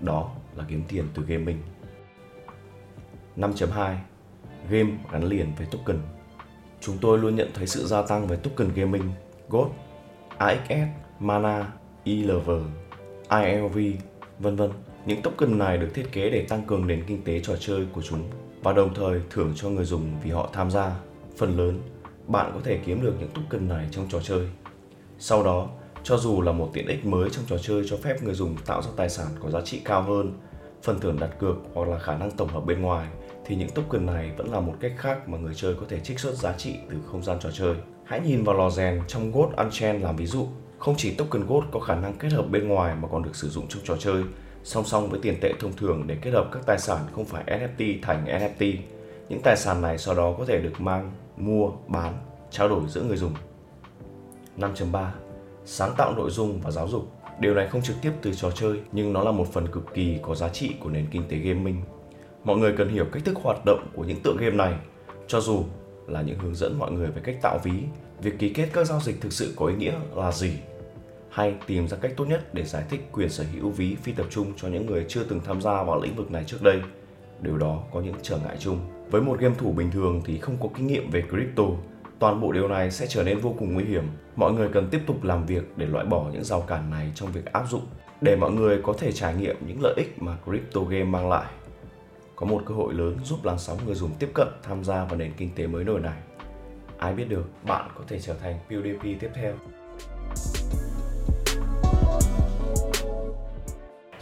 Đó 0.00 0.30
là 0.56 0.64
kiếm 0.68 0.82
tiền 0.88 1.04
từ 1.14 1.22
gaming. 1.22 1.58
5.2 3.36 3.96
Game 4.70 4.90
gắn 5.12 5.24
liền 5.24 5.52
với 5.58 5.66
token 5.66 5.98
Chúng 6.80 6.98
tôi 6.98 7.18
luôn 7.18 7.36
nhận 7.36 7.50
thấy 7.54 7.66
sự 7.66 7.86
gia 7.86 8.02
tăng 8.02 8.26
về 8.26 8.36
token 8.36 8.72
gaming, 8.74 9.12
GOT, 9.48 9.70
AXS, 10.38 10.72
Mana, 11.18 11.72
ELV, 12.04 12.50
ILV, 13.30 13.78
vân 14.38 14.56
vân. 14.56 14.70
Những 15.06 15.22
token 15.22 15.58
này 15.58 15.78
được 15.78 15.88
thiết 15.94 16.12
kế 16.12 16.30
để 16.30 16.46
tăng 16.48 16.62
cường 16.62 16.86
nền 16.86 17.04
kinh 17.06 17.22
tế 17.24 17.40
trò 17.40 17.56
chơi 17.56 17.86
của 17.92 18.02
chúng 18.02 18.22
và 18.62 18.72
đồng 18.72 18.94
thời 18.94 19.20
thưởng 19.30 19.52
cho 19.56 19.68
người 19.68 19.84
dùng 19.84 20.20
vì 20.22 20.30
họ 20.30 20.50
tham 20.52 20.70
gia. 20.70 20.96
Phần 21.36 21.56
lớn, 21.56 21.80
bạn 22.26 22.50
có 22.54 22.60
thể 22.64 22.78
kiếm 22.86 23.02
được 23.02 23.14
những 23.20 23.30
token 23.34 23.68
này 23.68 23.86
trong 23.90 24.06
trò 24.08 24.20
chơi. 24.22 24.48
Sau 25.18 25.44
đó, 25.44 25.68
cho 26.02 26.16
dù 26.16 26.42
là 26.42 26.52
một 26.52 26.70
tiện 26.72 26.86
ích 26.86 27.06
mới 27.06 27.30
trong 27.30 27.44
trò 27.48 27.58
chơi 27.58 27.82
cho 27.88 27.96
phép 27.96 28.22
người 28.22 28.34
dùng 28.34 28.56
tạo 28.66 28.82
ra 28.82 28.90
tài 28.96 29.10
sản 29.10 29.26
có 29.42 29.50
giá 29.50 29.60
trị 29.60 29.80
cao 29.84 30.02
hơn, 30.02 30.38
phần 30.82 31.00
thưởng 31.00 31.16
đặt 31.20 31.30
cược 31.38 31.56
hoặc 31.74 31.88
là 31.88 31.98
khả 31.98 32.16
năng 32.16 32.30
tổng 32.30 32.48
hợp 32.48 32.66
bên 32.66 32.82
ngoài, 32.82 33.08
thì 33.44 33.56
những 33.56 33.70
token 33.70 34.06
này 34.06 34.30
vẫn 34.36 34.52
là 34.52 34.60
một 34.60 34.74
cách 34.80 34.92
khác 34.96 35.28
mà 35.28 35.38
người 35.38 35.54
chơi 35.54 35.74
có 35.74 35.86
thể 35.88 36.00
trích 36.00 36.20
xuất 36.20 36.34
giá 36.34 36.52
trị 36.52 36.74
từ 36.90 36.96
không 37.10 37.22
gian 37.22 37.38
trò 37.40 37.50
chơi. 37.50 37.74
Hãy 38.04 38.20
nhìn 38.20 38.44
vào 38.44 38.56
lò 38.56 38.70
rèn 38.70 39.00
trong 39.08 39.32
God 39.32 39.54
Unchained 39.56 40.02
làm 40.02 40.16
ví 40.16 40.26
dụ. 40.26 40.46
Không 40.78 40.94
chỉ 40.96 41.14
token 41.14 41.46
God 41.46 41.64
có 41.70 41.80
khả 41.80 41.94
năng 41.94 42.14
kết 42.14 42.32
hợp 42.32 42.50
bên 42.50 42.68
ngoài 42.68 42.96
mà 43.00 43.08
còn 43.12 43.22
được 43.22 43.36
sử 43.36 43.48
dụng 43.48 43.68
trong 43.68 43.82
trò 43.84 43.96
chơi, 43.96 44.22
song 44.64 44.84
song 44.84 45.08
với 45.10 45.20
tiền 45.22 45.40
tệ 45.40 45.52
thông 45.60 45.72
thường 45.72 46.04
để 46.06 46.16
kết 46.22 46.30
hợp 46.30 46.48
các 46.52 46.62
tài 46.66 46.78
sản 46.78 46.98
không 47.14 47.24
phải 47.24 47.44
NFT 47.44 47.98
thành 48.02 48.24
NFT. 48.24 48.76
Những 49.28 49.40
tài 49.42 49.56
sản 49.56 49.82
này 49.82 49.98
sau 49.98 50.14
đó 50.14 50.34
có 50.38 50.44
thể 50.44 50.58
được 50.58 50.80
mang, 50.80 51.12
mua, 51.36 51.70
bán, 51.88 52.14
trao 52.50 52.68
đổi 52.68 52.82
giữa 52.88 53.02
người 53.02 53.16
dùng. 53.16 53.32
5.3 54.58 55.06
Sáng 55.64 55.94
tạo 55.96 56.14
nội 56.16 56.30
dung 56.30 56.60
và 56.60 56.70
giáo 56.70 56.88
dục 56.88 57.12
Điều 57.40 57.54
này 57.54 57.68
không 57.68 57.82
trực 57.82 57.96
tiếp 58.02 58.12
từ 58.22 58.34
trò 58.34 58.50
chơi 58.50 58.80
nhưng 58.92 59.12
nó 59.12 59.22
là 59.22 59.32
một 59.32 59.52
phần 59.52 59.66
cực 59.72 59.94
kỳ 59.94 60.18
có 60.22 60.34
giá 60.34 60.48
trị 60.48 60.74
của 60.80 60.90
nền 60.90 61.06
kinh 61.10 61.22
tế 61.28 61.36
gaming. 61.36 61.82
Mọi 62.44 62.56
người 62.56 62.74
cần 62.78 62.88
hiểu 62.88 63.06
cách 63.12 63.24
thức 63.24 63.38
hoạt 63.42 63.64
động 63.64 63.86
của 63.94 64.04
những 64.04 64.20
tựa 64.24 64.34
game 64.38 64.56
này, 64.56 64.74
cho 65.28 65.40
dù 65.40 65.64
là 66.06 66.22
những 66.22 66.38
hướng 66.38 66.54
dẫn 66.54 66.78
mọi 66.78 66.92
người 66.92 67.06
về 67.06 67.20
cách 67.24 67.36
tạo 67.42 67.58
ví, 67.64 67.72
việc 68.22 68.38
ký 68.38 68.52
kết 68.52 68.68
các 68.72 68.86
giao 68.86 69.00
dịch 69.00 69.20
thực 69.20 69.32
sự 69.32 69.54
có 69.56 69.66
ý 69.66 69.74
nghĩa 69.74 69.94
là 70.16 70.32
gì, 70.32 70.52
hay 71.30 71.54
tìm 71.66 71.88
ra 71.88 71.96
cách 71.96 72.12
tốt 72.16 72.24
nhất 72.24 72.54
để 72.54 72.64
giải 72.64 72.84
thích 72.90 73.08
quyền 73.12 73.28
sở 73.28 73.44
hữu 73.54 73.70
ví 73.70 73.96
phi 74.02 74.12
tập 74.12 74.26
trung 74.30 74.52
cho 74.56 74.68
những 74.68 74.86
người 74.86 75.04
chưa 75.08 75.24
từng 75.24 75.40
tham 75.44 75.60
gia 75.60 75.82
vào 75.82 76.00
lĩnh 76.00 76.16
vực 76.16 76.30
này 76.30 76.44
trước 76.46 76.62
đây. 76.62 76.80
Điều 77.40 77.58
đó 77.58 77.82
có 77.92 78.00
những 78.00 78.14
trở 78.22 78.38
ngại 78.38 78.56
chung. 78.58 78.78
Với 79.10 79.22
một 79.22 79.40
game 79.40 79.54
thủ 79.58 79.72
bình 79.72 79.90
thường 79.90 80.22
thì 80.24 80.38
không 80.38 80.56
có 80.60 80.68
kinh 80.76 80.86
nghiệm 80.86 81.10
về 81.10 81.22
crypto, 81.30 81.64
toàn 82.18 82.40
bộ 82.40 82.52
điều 82.52 82.68
này 82.68 82.90
sẽ 82.90 83.06
trở 83.06 83.24
nên 83.24 83.38
vô 83.38 83.54
cùng 83.58 83.74
nguy 83.74 83.84
hiểm. 83.84 84.04
Mọi 84.36 84.52
người 84.52 84.68
cần 84.72 84.88
tiếp 84.90 85.00
tục 85.06 85.24
làm 85.24 85.46
việc 85.46 85.62
để 85.76 85.86
loại 85.86 86.06
bỏ 86.06 86.30
những 86.32 86.44
rào 86.44 86.60
cản 86.60 86.90
này 86.90 87.12
trong 87.14 87.32
việc 87.32 87.52
áp 87.52 87.64
dụng 87.70 87.86
để 88.20 88.36
mọi 88.36 88.50
người 88.50 88.80
có 88.82 88.92
thể 88.98 89.12
trải 89.12 89.34
nghiệm 89.34 89.56
những 89.66 89.82
lợi 89.82 89.94
ích 89.96 90.22
mà 90.22 90.36
crypto 90.44 90.80
game 90.80 91.04
mang 91.04 91.28
lại 91.28 91.46
có 92.40 92.46
một 92.46 92.62
cơ 92.66 92.74
hội 92.74 92.94
lớn 92.94 93.16
giúp 93.24 93.44
làn 93.44 93.58
sóng 93.58 93.78
người 93.86 93.94
dùng 93.94 94.10
tiếp 94.18 94.30
cận 94.34 94.48
tham 94.62 94.84
gia 94.84 95.04
vào 95.04 95.16
nền 95.16 95.32
kinh 95.36 95.50
tế 95.54 95.66
mới 95.66 95.84
nổi 95.84 96.00
này. 96.00 96.18
Ai 96.98 97.14
biết 97.14 97.28
được 97.28 97.44
bạn 97.66 97.90
có 97.94 98.04
thể 98.08 98.20
trở 98.20 98.34
thành 98.34 98.58
PewDiePie 98.68 99.16
tiếp 99.20 99.30
theo. 99.34 99.54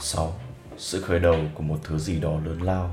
6. 0.08 0.32
Sự 0.76 1.02
khởi 1.02 1.20
đầu 1.20 1.36
của 1.54 1.62
một 1.62 1.78
thứ 1.84 1.98
gì 1.98 2.20
đó 2.20 2.40
lớn 2.44 2.62
lao 2.62 2.90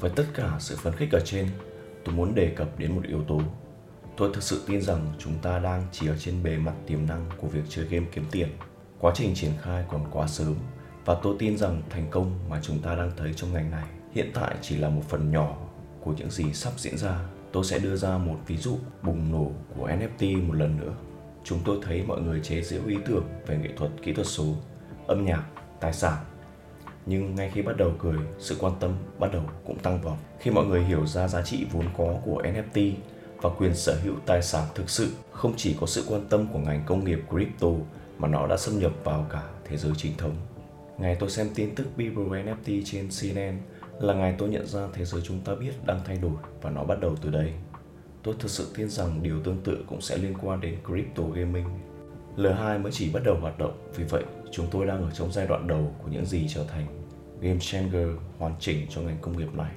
Với 0.00 0.10
tất 0.16 0.24
cả 0.34 0.56
sự 0.58 0.76
phấn 0.76 0.96
khích 0.96 1.12
ở 1.12 1.20
trên, 1.24 1.48
tôi 2.04 2.14
muốn 2.14 2.34
đề 2.34 2.54
cập 2.56 2.78
đến 2.78 2.94
một 2.94 3.02
yếu 3.08 3.22
tố. 3.22 3.40
Tôi 4.16 4.30
thực 4.34 4.42
sự 4.42 4.62
tin 4.66 4.82
rằng 4.82 5.12
chúng 5.18 5.38
ta 5.42 5.58
đang 5.58 5.82
chỉ 5.92 6.08
ở 6.08 6.16
trên 6.18 6.42
bề 6.42 6.56
mặt 6.56 6.72
tiềm 6.86 7.06
năng 7.06 7.30
của 7.36 7.48
việc 7.48 7.62
chơi 7.68 7.84
game 7.84 8.06
kiếm 8.12 8.24
tiền. 8.30 8.48
Quá 8.98 9.12
trình 9.14 9.34
triển 9.34 9.52
khai 9.62 9.84
còn 9.90 10.10
quá 10.12 10.26
sớm 10.26 10.54
và 11.04 11.16
tôi 11.22 11.36
tin 11.38 11.58
rằng 11.58 11.82
thành 11.90 12.06
công 12.10 12.38
mà 12.48 12.60
chúng 12.62 12.78
ta 12.78 12.94
đang 12.94 13.12
thấy 13.16 13.32
trong 13.36 13.52
ngành 13.52 13.70
này 13.70 13.86
hiện 14.14 14.30
tại 14.34 14.54
chỉ 14.62 14.76
là 14.76 14.88
một 14.88 15.02
phần 15.08 15.30
nhỏ 15.30 15.56
của 16.00 16.12
những 16.12 16.30
gì 16.30 16.52
sắp 16.52 16.72
diễn 16.76 16.98
ra. 16.98 17.20
Tôi 17.52 17.64
sẽ 17.64 17.78
đưa 17.78 17.96
ra 17.96 18.18
một 18.18 18.36
ví 18.46 18.56
dụ 18.56 18.78
bùng 19.02 19.32
nổ 19.32 19.50
của 19.76 19.88
NFT 19.88 20.46
một 20.46 20.54
lần 20.54 20.76
nữa. 20.80 20.92
Chúng 21.44 21.58
tôi 21.64 21.78
thấy 21.82 22.02
mọi 22.02 22.20
người 22.20 22.40
chế 22.40 22.62
giễu 22.62 22.80
ý 22.86 22.96
tưởng 23.06 23.24
về 23.46 23.56
nghệ 23.56 23.70
thuật 23.76 23.90
kỹ 24.02 24.12
thuật 24.12 24.26
số, 24.26 24.44
âm 25.06 25.24
nhạc, 25.24 25.44
tài 25.80 25.92
sản. 25.92 26.24
Nhưng 27.06 27.34
ngay 27.34 27.50
khi 27.54 27.62
bắt 27.62 27.76
đầu 27.76 27.92
cười, 27.98 28.18
sự 28.38 28.56
quan 28.60 28.72
tâm 28.80 28.96
bắt 29.18 29.32
đầu 29.32 29.42
cũng 29.66 29.78
tăng 29.78 30.00
vọt. 30.00 30.18
Khi 30.40 30.50
mọi 30.50 30.66
người 30.66 30.82
hiểu 30.84 31.06
ra 31.06 31.28
giá 31.28 31.42
trị 31.42 31.66
vốn 31.72 31.84
có 31.98 32.14
của 32.24 32.42
NFT 32.42 32.92
và 33.42 33.50
quyền 33.58 33.74
sở 33.74 33.98
hữu 34.02 34.14
tài 34.26 34.42
sản 34.42 34.68
thực 34.74 34.90
sự 34.90 35.12
không 35.32 35.54
chỉ 35.56 35.76
có 35.80 35.86
sự 35.86 36.04
quan 36.08 36.26
tâm 36.28 36.46
của 36.52 36.58
ngành 36.58 36.82
công 36.86 37.04
nghiệp 37.04 37.20
crypto 37.30 37.68
mà 38.18 38.28
nó 38.28 38.46
đã 38.46 38.56
xâm 38.56 38.78
nhập 38.78 38.92
vào 39.04 39.26
cả 39.30 39.42
thế 39.64 39.76
giới 39.76 39.92
chính 39.96 40.16
thống. 40.16 40.36
Ngày 40.98 41.16
tôi 41.20 41.30
xem 41.30 41.48
tin 41.54 41.74
tức 41.74 41.86
People 41.96 42.42
NFT 42.42 42.82
trên 42.84 43.08
CNN 43.20 43.58
là 44.00 44.14
ngày 44.14 44.34
tôi 44.38 44.48
nhận 44.48 44.66
ra 44.66 44.88
thế 44.94 45.04
giới 45.04 45.22
chúng 45.24 45.40
ta 45.40 45.54
biết 45.54 45.72
đang 45.86 46.00
thay 46.06 46.16
đổi 46.16 46.32
và 46.62 46.70
nó 46.70 46.84
bắt 46.84 47.00
đầu 47.00 47.16
từ 47.22 47.30
đây. 47.30 47.52
Tôi 48.24 48.34
thực 48.38 48.50
sự 48.50 48.72
tin 48.76 48.88
rằng 48.88 49.22
điều 49.22 49.42
tương 49.42 49.60
tự 49.64 49.84
cũng 49.88 50.00
sẽ 50.00 50.16
liên 50.16 50.34
quan 50.42 50.60
đến 50.60 50.76
crypto 50.86 51.22
gaming. 51.22 51.66
L2 52.36 52.82
mới 52.82 52.92
chỉ 52.92 53.10
bắt 53.12 53.22
đầu 53.24 53.36
hoạt 53.40 53.58
động, 53.58 53.90
vì 53.96 54.04
vậy 54.04 54.22
chúng 54.52 54.66
tôi 54.70 54.86
đang 54.86 55.02
ở 55.02 55.10
trong 55.10 55.32
giai 55.32 55.46
đoạn 55.46 55.66
đầu 55.66 55.94
của 56.02 56.08
những 56.08 56.26
gì 56.26 56.46
trở 56.48 56.64
thành 56.64 56.86
game 57.40 57.58
changer 57.60 58.08
hoàn 58.38 58.54
chỉnh 58.60 58.86
cho 58.90 59.00
ngành 59.00 59.18
công 59.20 59.38
nghiệp 59.38 59.54
này. 59.54 59.72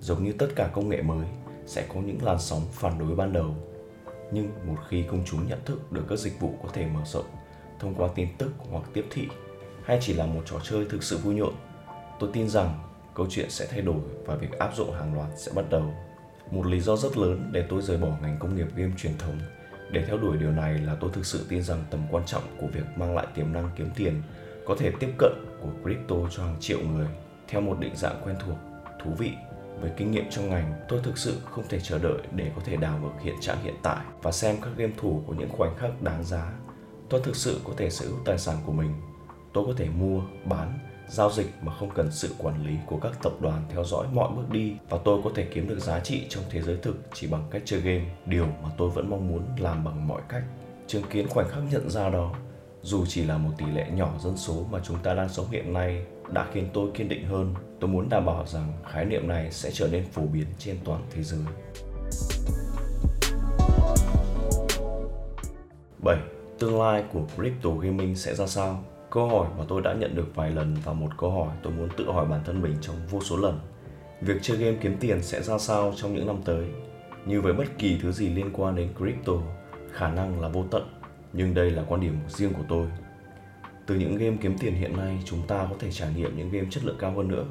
Giống 0.00 0.24
như 0.24 0.32
tất 0.32 0.48
cả 0.56 0.70
công 0.72 0.88
nghệ 0.88 1.02
mới, 1.02 1.26
sẽ 1.66 1.86
có 1.94 2.00
những 2.00 2.22
làn 2.22 2.38
sóng 2.38 2.62
phản 2.72 2.98
đối 2.98 3.14
ban 3.14 3.32
đầu. 3.32 3.56
Nhưng 4.32 4.50
một 4.66 4.76
khi 4.88 5.02
công 5.02 5.22
chúng 5.24 5.48
nhận 5.48 5.58
thức 5.64 5.92
được 5.92 6.04
các 6.08 6.18
dịch 6.18 6.40
vụ 6.40 6.54
có 6.62 6.68
thể 6.72 6.86
mở 6.86 7.00
rộng 7.04 7.26
thông 7.80 7.94
qua 7.94 8.08
tin 8.14 8.28
tức 8.38 8.52
hoặc 8.70 8.84
tiếp 8.92 9.06
thị 9.10 9.28
hay 9.84 9.98
chỉ 10.02 10.14
là 10.14 10.26
một 10.26 10.42
trò 10.46 10.56
chơi 10.62 10.86
thực 10.90 11.02
sự 11.02 11.18
vui 11.18 11.34
nhộn, 11.34 11.54
tôi 12.18 12.30
tin 12.32 12.48
rằng 12.48 12.78
câu 13.14 13.26
chuyện 13.30 13.50
sẽ 13.50 13.66
thay 13.66 13.80
đổi 13.80 14.00
và 14.26 14.34
việc 14.34 14.58
áp 14.58 14.76
dụng 14.76 14.92
hàng 14.92 15.14
loạt 15.14 15.28
sẽ 15.36 15.52
bắt 15.54 15.64
đầu. 15.70 15.94
Một 16.52 16.66
lý 16.66 16.80
do 16.80 16.96
rất 16.96 17.16
lớn 17.16 17.48
để 17.52 17.64
tôi 17.68 17.82
rời 17.82 17.96
bỏ 17.96 18.08
ngành 18.22 18.36
công 18.38 18.56
nghiệp 18.56 18.66
game 18.76 18.92
truyền 18.96 19.18
thống 19.18 19.38
để 19.90 20.04
theo 20.06 20.18
đuổi 20.18 20.36
điều 20.36 20.50
này 20.50 20.78
là 20.78 20.96
tôi 21.00 21.10
thực 21.14 21.26
sự 21.26 21.46
tin 21.48 21.62
rằng 21.62 21.84
tầm 21.90 22.00
quan 22.10 22.26
trọng 22.26 22.42
của 22.60 22.66
việc 22.66 22.84
mang 22.96 23.14
lại 23.14 23.26
tiềm 23.34 23.52
năng 23.52 23.70
kiếm 23.76 23.90
tiền 23.96 24.22
có 24.66 24.76
thể 24.78 24.92
tiếp 25.00 25.10
cận 25.18 25.32
của 25.60 25.68
crypto 25.82 26.16
cho 26.30 26.44
hàng 26.44 26.56
triệu 26.60 26.78
người 26.80 27.08
theo 27.48 27.60
một 27.60 27.76
định 27.80 27.96
dạng 27.96 28.20
quen 28.24 28.36
thuộc, 28.46 28.56
thú 29.04 29.10
vị. 29.18 29.32
Với 29.80 29.90
kinh 29.96 30.10
nghiệm 30.10 30.30
trong 30.30 30.50
ngành, 30.50 30.72
tôi 30.88 31.00
thực 31.02 31.18
sự 31.18 31.36
không 31.50 31.64
thể 31.68 31.80
chờ 31.80 31.98
đợi 31.98 32.18
để 32.36 32.50
có 32.56 32.62
thể 32.64 32.76
đào 32.76 32.98
ngược 32.98 33.22
hiện 33.22 33.34
trạng 33.40 33.62
hiện 33.62 33.74
tại 33.82 34.04
và 34.22 34.32
xem 34.32 34.56
các 34.62 34.70
game 34.76 34.92
thủ 34.96 35.22
của 35.26 35.34
những 35.34 35.50
khoảnh 35.52 35.76
khắc 35.76 36.02
đáng 36.02 36.24
giá. 36.24 36.52
Tôi 37.08 37.20
thực 37.24 37.36
sự 37.36 37.60
có 37.64 37.72
thể 37.76 37.90
sở 37.90 38.06
hữu 38.06 38.18
tài 38.24 38.38
sản 38.38 38.56
của 38.66 38.72
mình. 38.72 38.92
Tôi 39.52 39.66
có 39.66 39.72
thể 39.76 39.88
mua, 39.88 40.22
bán, 40.44 40.78
giao 41.08 41.30
dịch 41.30 41.46
mà 41.62 41.74
không 41.74 41.90
cần 41.94 42.10
sự 42.10 42.34
quản 42.38 42.66
lý 42.66 42.76
của 42.86 42.98
các 43.02 43.12
tập 43.22 43.32
đoàn 43.40 43.62
theo 43.68 43.84
dõi 43.84 44.06
mọi 44.12 44.30
bước 44.36 44.50
đi 44.50 44.76
và 44.88 44.98
tôi 45.04 45.20
có 45.24 45.30
thể 45.34 45.46
kiếm 45.54 45.68
được 45.68 45.78
giá 45.78 46.00
trị 46.00 46.26
trong 46.28 46.44
thế 46.50 46.62
giới 46.62 46.76
thực 46.76 46.96
chỉ 47.14 47.26
bằng 47.26 47.44
cách 47.50 47.62
chơi 47.64 47.80
game, 47.80 48.04
điều 48.26 48.46
mà 48.46 48.68
tôi 48.78 48.90
vẫn 48.90 49.10
mong 49.10 49.28
muốn 49.28 49.42
làm 49.58 49.84
bằng 49.84 50.08
mọi 50.08 50.22
cách. 50.28 50.42
Chứng 50.86 51.02
kiến 51.10 51.28
khoảnh 51.28 51.48
khắc 51.48 51.62
nhận 51.70 51.90
ra 51.90 52.08
đó, 52.08 52.34
dù 52.82 53.06
chỉ 53.06 53.24
là 53.24 53.38
một 53.38 53.50
tỷ 53.58 53.66
lệ 53.66 53.86
nhỏ 53.94 54.14
dân 54.20 54.36
số 54.36 54.66
mà 54.70 54.78
chúng 54.84 54.98
ta 55.02 55.14
đang 55.14 55.28
sống 55.28 55.46
hiện 55.50 55.72
nay 55.72 56.04
đã 56.30 56.46
khiến 56.52 56.68
tôi 56.72 56.90
kiên 56.94 57.08
định 57.08 57.26
hơn. 57.26 57.54
Tôi 57.80 57.90
muốn 57.90 58.08
đảm 58.08 58.26
bảo 58.26 58.46
rằng 58.46 58.72
khái 58.92 59.04
niệm 59.04 59.28
này 59.28 59.50
sẽ 59.50 59.70
trở 59.72 59.88
nên 59.88 60.04
phổ 60.12 60.22
biến 60.22 60.46
trên 60.58 60.76
toàn 60.84 61.02
thế 61.10 61.22
giới. 61.22 61.40
7. 66.04 66.16
Tương 66.58 66.80
lai 66.80 67.04
của 67.12 67.22
crypto 67.36 67.70
gaming 67.70 68.14
sẽ 68.16 68.34
ra 68.34 68.46
sao? 68.46 68.84
Câu 69.12 69.28
hỏi 69.28 69.48
mà 69.58 69.64
tôi 69.68 69.82
đã 69.82 69.92
nhận 69.92 70.14
được 70.14 70.34
vài 70.34 70.50
lần 70.50 70.76
và 70.84 70.92
một 70.92 71.08
câu 71.18 71.30
hỏi 71.30 71.56
tôi 71.62 71.72
muốn 71.72 71.88
tự 71.96 72.12
hỏi 72.12 72.26
bản 72.26 72.40
thân 72.44 72.62
mình 72.62 72.74
trong 72.80 72.96
vô 73.10 73.20
số 73.20 73.36
lần. 73.36 73.60
Việc 74.20 74.36
chơi 74.42 74.56
game 74.56 74.76
kiếm 74.80 74.96
tiền 75.00 75.22
sẽ 75.22 75.42
ra 75.42 75.58
sao 75.58 75.92
trong 75.96 76.14
những 76.14 76.26
năm 76.26 76.36
tới? 76.44 76.66
Như 77.26 77.40
với 77.40 77.52
bất 77.52 77.64
kỳ 77.78 77.98
thứ 78.02 78.12
gì 78.12 78.28
liên 78.28 78.50
quan 78.52 78.76
đến 78.76 78.88
crypto, 78.98 79.32
khả 79.92 80.08
năng 80.08 80.40
là 80.40 80.48
vô 80.48 80.64
tận, 80.70 80.82
nhưng 81.32 81.54
đây 81.54 81.70
là 81.70 81.84
quan 81.88 82.00
điểm 82.00 82.16
riêng 82.28 82.52
của 82.52 82.64
tôi. 82.68 82.86
Từ 83.86 83.94
những 83.94 84.16
game 84.16 84.36
kiếm 84.40 84.58
tiền 84.58 84.74
hiện 84.74 84.96
nay, 84.96 85.18
chúng 85.24 85.46
ta 85.46 85.66
có 85.70 85.76
thể 85.78 85.92
trải 85.92 86.14
nghiệm 86.16 86.36
những 86.36 86.50
game 86.50 86.66
chất 86.70 86.84
lượng 86.84 86.96
cao 86.98 87.12
hơn 87.16 87.28
nữa. 87.28 87.44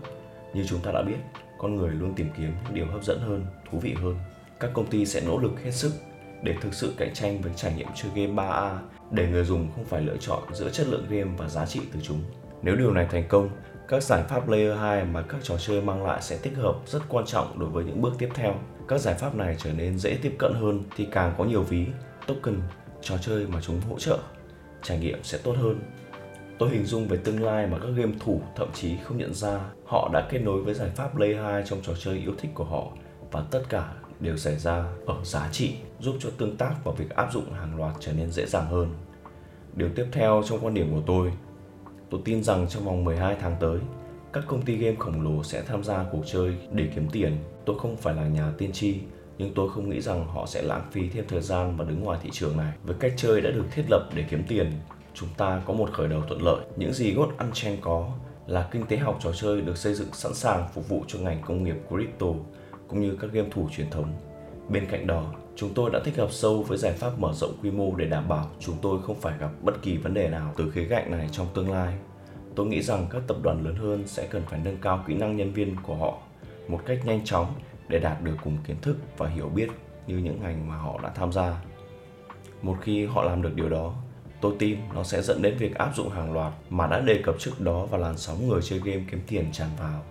Như 0.53 0.65
chúng 0.67 0.79
ta 0.79 0.91
đã 0.91 1.01
biết, 1.01 1.17
con 1.57 1.75
người 1.75 1.89
luôn 1.89 2.13
tìm 2.15 2.27
kiếm 2.37 2.51
những 2.63 2.73
điều 2.73 2.85
hấp 2.85 3.03
dẫn 3.03 3.19
hơn, 3.19 3.45
thú 3.71 3.79
vị 3.79 3.93
hơn. 3.93 4.15
Các 4.59 4.71
công 4.73 4.87
ty 4.87 5.05
sẽ 5.05 5.21
nỗ 5.25 5.39
lực 5.39 5.63
hết 5.63 5.71
sức 5.71 5.91
để 6.43 6.55
thực 6.61 6.73
sự 6.73 6.93
cạnh 6.97 7.13
tranh 7.13 7.41
với 7.41 7.51
trải 7.55 7.73
nghiệm 7.73 7.87
chơi 7.95 8.11
game 8.15 8.43
3A 8.43 8.77
để 9.11 9.27
người 9.27 9.43
dùng 9.43 9.71
không 9.75 9.85
phải 9.85 10.01
lựa 10.01 10.17
chọn 10.17 10.43
giữa 10.53 10.69
chất 10.69 10.87
lượng 10.87 11.05
game 11.09 11.31
và 11.37 11.49
giá 11.49 11.65
trị 11.65 11.79
từ 11.93 11.99
chúng. 12.03 12.23
Nếu 12.61 12.75
điều 12.75 12.91
này 12.91 13.07
thành 13.11 13.27
công, 13.27 13.49
các 13.87 14.03
giải 14.03 14.23
pháp 14.23 14.49
Layer 14.49 14.77
2 14.77 15.05
mà 15.05 15.21
các 15.21 15.37
trò 15.43 15.57
chơi 15.57 15.81
mang 15.81 16.05
lại 16.05 16.21
sẽ 16.21 16.37
tích 16.37 16.55
hợp 16.55 16.75
rất 16.85 16.99
quan 17.09 17.25
trọng 17.25 17.59
đối 17.59 17.69
với 17.69 17.83
những 17.83 18.01
bước 18.01 18.13
tiếp 18.17 18.29
theo. 18.35 18.55
Các 18.87 19.01
giải 19.01 19.15
pháp 19.15 19.35
này 19.35 19.55
trở 19.59 19.73
nên 19.73 19.99
dễ 19.99 20.17
tiếp 20.21 20.35
cận 20.39 20.53
hơn 20.53 20.83
thì 20.95 21.07
càng 21.11 21.33
có 21.37 21.43
nhiều 21.43 21.63
ví, 21.63 21.85
token, 22.27 22.61
trò 23.01 23.17
chơi 23.17 23.47
mà 23.47 23.61
chúng 23.61 23.81
hỗ 23.89 23.99
trợ. 23.99 24.19
Trải 24.83 24.99
nghiệm 24.99 25.23
sẽ 25.23 25.37
tốt 25.43 25.55
hơn. 25.57 25.79
Tôi 26.59 26.69
hình 26.69 26.85
dung 26.85 27.07
về 27.07 27.17
tương 27.17 27.43
lai 27.43 27.67
mà 27.67 27.77
các 27.79 27.89
game 27.95 28.13
thủ 28.19 28.41
thậm 28.55 28.67
chí 28.73 28.97
không 29.03 29.17
nhận 29.17 29.33
ra 29.33 29.59
họ 29.85 30.09
đã 30.13 30.27
kết 30.29 30.39
nối 30.39 30.63
với 30.63 30.73
giải 30.73 30.89
pháp 30.95 31.17
Layer 31.17 31.41
2 31.41 31.63
trong 31.65 31.79
trò 31.83 31.93
chơi 31.99 32.17
yêu 32.17 32.33
thích 32.37 32.51
của 32.53 32.63
họ 32.63 32.87
và 33.31 33.43
tất 33.51 33.63
cả 33.69 33.93
đều 34.21 34.37
xảy 34.37 34.57
ra 34.57 34.85
ở 35.05 35.15
giá 35.23 35.49
trị 35.51 35.73
giúp 35.99 36.15
cho 36.19 36.29
tương 36.37 36.57
tác 36.57 36.75
và 36.83 36.91
việc 36.91 37.09
áp 37.09 37.33
dụng 37.33 37.53
hàng 37.53 37.77
loạt 37.77 37.95
trở 37.99 38.13
nên 38.13 38.31
dễ 38.31 38.45
dàng 38.45 38.65
hơn. 38.65 38.89
Điều 39.75 39.89
tiếp 39.95 40.05
theo 40.11 40.43
trong 40.45 40.59
quan 40.61 40.73
điểm 40.73 40.91
của 40.91 41.01
tôi, 41.07 41.31
tôi 42.09 42.21
tin 42.25 42.43
rằng 42.43 42.67
trong 42.69 42.85
vòng 42.85 43.03
12 43.03 43.35
tháng 43.41 43.55
tới, 43.59 43.79
các 44.33 44.43
công 44.47 44.61
ty 44.61 44.75
game 44.75 44.95
khổng 44.99 45.21
lồ 45.21 45.43
sẽ 45.43 45.61
tham 45.61 45.83
gia 45.83 46.03
cuộc 46.11 46.21
chơi 46.25 46.55
để 46.71 46.87
kiếm 46.95 47.07
tiền. 47.11 47.37
Tôi 47.65 47.79
không 47.79 47.97
phải 47.97 48.13
là 48.13 48.27
nhà 48.27 48.51
tiên 48.57 48.71
tri, 48.71 48.95
nhưng 49.37 49.53
tôi 49.53 49.69
không 49.69 49.89
nghĩ 49.89 50.01
rằng 50.01 50.27
họ 50.27 50.45
sẽ 50.45 50.61
lãng 50.61 50.87
phí 50.91 51.09
thêm 51.09 51.25
thời 51.27 51.41
gian 51.41 51.77
và 51.77 51.85
đứng 51.85 52.03
ngoài 52.03 52.19
thị 52.23 52.29
trường 52.33 52.57
này. 52.57 52.73
Với 52.83 52.95
cách 52.99 53.13
chơi 53.17 53.41
đã 53.41 53.51
được 53.51 53.65
thiết 53.71 53.83
lập 53.89 54.09
để 54.15 54.25
kiếm 54.29 54.43
tiền, 54.47 54.71
chúng 55.13 55.29
ta 55.37 55.61
có 55.65 55.73
một 55.73 55.89
khởi 55.93 56.07
đầu 56.07 56.21
thuận 56.27 56.41
lợi. 56.41 56.65
Những 56.75 56.93
gì 56.93 57.13
God 57.13 57.29
Unchained 57.39 57.81
có 57.81 58.11
là 58.47 58.67
kinh 58.71 58.85
tế 58.85 58.97
học 58.97 59.19
trò 59.23 59.31
chơi 59.31 59.61
được 59.61 59.77
xây 59.77 59.93
dựng 59.93 60.13
sẵn 60.13 60.33
sàng 60.33 60.67
phục 60.73 60.89
vụ 60.89 61.03
cho 61.07 61.19
ngành 61.19 61.41
công 61.41 61.63
nghiệp 61.63 61.75
crypto 61.89 62.27
cũng 62.91 63.01
như 63.01 63.17
các 63.21 63.31
game 63.31 63.49
thủ 63.51 63.69
truyền 63.71 63.89
thống. 63.89 64.13
Bên 64.69 64.85
cạnh 64.85 65.07
đó, 65.07 65.33
chúng 65.55 65.73
tôi 65.73 65.89
đã 65.93 65.99
tích 66.03 66.17
hợp 66.17 66.31
sâu 66.31 66.63
với 66.63 66.77
giải 66.77 66.93
pháp 66.93 67.19
mở 67.19 67.33
rộng 67.33 67.57
quy 67.61 67.71
mô 67.71 67.95
để 67.95 68.05
đảm 68.05 68.27
bảo 68.27 68.49
chúng 68.59 68.75
tôi 68.81 69.01
không 69.01 69.21
phải 69.21 69.37
gặp 69.39 69.49
bất 69.61 69.81
kỳ 69.81 69.97
vấn 69.97 70.13
đề 70.13 70.29
nào 70.29 70.53
từ 70.57 70.71
khía 70.71 70.85
cạnh 70.89 71.11
này 71.11 71.29
trong 71.31 71.47
tương 71.53 71.71
lai. 71.71 71.93
Tôi 72.55 72.65
nghĩ 72.65 72.81
rằng 72.81 73.07
các 73.09 73.21
tập 73.27 73.37
đoàn 73.43 73.65
lớn 73.65 73.75
hơn 73.75 74.07
sẽ 74.07 74.27
cần 74.27 74.41
phải 74.49 74.59
nâng 74.63 74.77
cao 74.77 75.03
kỹ 75.07 75.13
năng 75.13 75.37
nhân 75.37 75.53
viên 75.53 75.75
của 75.83 75.95
họ 75.95 76.17
một 76.67 76.81
cách 76.85 77.05
nhanh 77.05 77.25
chóng 77.25 77.53
để 77.87 77.99
đạt 77.99 78.21
được 78.21 78.35
cùng 78.43 78.57
kiến 78.67 78.77
thức 78.81 78.97
và 79.17 79.29
hiểu 79.29 79.49
biết 79.49 79.67
như 80.07 80.17
những 80.17 80.39
ngành 80.41 80.67
mà 80.67 80.75
họ 80.75 80.99
đã 81.03 81.09
tham 81.09 81.31
gia. 81.31 81.61
Một 82.61 82.77
khi 82.81 83.05
họ 83.05 83.23
làm 83.23 83.41
được 83.41 83.55
điều 83.55 83.69
đó, 83.69 83.93
tôi 84.41 84.53
tin 84.59 84.77
nó 84.93 85.03
sẽ 85.03 85.21
dẫn 85.21 85.41
đến 85.41 85.57
việc 85.57 85.75
áp 85.75 85.91
dụng 85.95 86.09
hàng 86.09 86.33
loạt 86.33 86.53
mà 86.69 86.87
đã 86.87 86.99
đề 86.99 87.21
cập 87.23 87.35
trước 87.39 87.61
đó 87.61 87.85
và 87.85 87.97
làn 87.97 88.17
sóng 88.17 88.47
người 88.47 88.61
chơi 88.61 88.79
game 88.79 89.03
kiếm 89.11 89.21
tiền 89.27 89.45
tràn 89.51 89.69
vào 89.79 90.03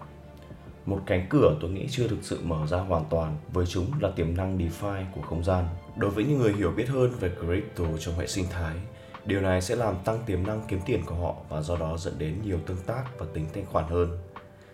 một 0.91 1.01
cánh 1.07 1.27
cửa 1.31 1.57
tôi 1.61 1.71
nghĩ 1.71 1.87
chưa 1.91 2.09
thực 2.09 2.19
sự 2.23 2.39
mở 2.43 2.67
ra 2.67 2.79
hoàn 2.79 3.05
toàn 3.11 3.37
với 3.53 3.67
chúng 3.67 3.91
là 4.01 4.11
tiềm 4.11 4.37
năng 4.37 4.59
DeFi 4.59 5.05
của 5.15 5.23
không 5.23 5.45
gian. 5.45 5.65
Đối 5.97 6.11
với 6.11 6.25
những 6.25 6.39
người 6.39 6.53
hiểu 6.53 6.71
biết 6.71 6.89
hơn 6.89 7.11
về 7.21 7.31
crypto 7.41 7.85
trong 8.01 8.19
hệ 8.19 8.27
sinh 8.27 8.45
thái, 8.51 8.77
điều 9.25 9.41
này 9.41 9.63
sẽ 9.63 9.77
làm 9.77 9.95
tăng 10.05 10.19
tiềm 10.27 10.47
năng 10.47 10.63
kiếm 10.69 10.81
tiền 10.87 11.03
của 11.07 11.15
họ 11.15 11.35
và 11.49 11.63
do 11.63 11.77
đó 11.77 11.97
dẫn 11.99 12.15
đến 12.19 12.35
nhiều 12.45 12.59
tương 12.67 12.83
tác 12.87 13.05
và 13.19 13.27
tính 13.35 13.47
thanh 13.55 13.67
khoản 13.67 13.85
hơn. 13.89 14.19